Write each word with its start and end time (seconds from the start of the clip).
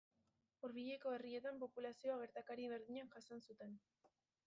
Hurbileko 0.67 1.13
herrietan 1.17 1.61
populazioa 1.65 2.17
gertakari 2.25 2.69
berdinak 2.75 3.17
jasan 3.19 3.49
zuten. 3.49 3.81